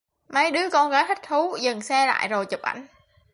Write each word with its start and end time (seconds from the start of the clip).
Mấy 0.29 0.51
đứa 0.51 0.69
con 0.69 0.91
gái 0.91 1.05
thích 1.07 1.17
thú 1.27 1.57
dừng 1.61 1.81
xe 1.81 2.05
lại 2.05 2.27
rồi 2.27 2.45
chụp 2.45 2.61
ảnh 2.61 2.85